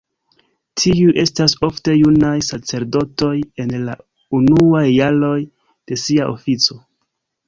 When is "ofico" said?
6.33-6.79